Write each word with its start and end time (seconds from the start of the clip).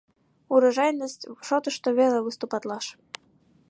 Урожайность 0.53 1.23
шотышто 1.47 1.89
веле 1.99 2.19
выступатлаш. 2.25 2.85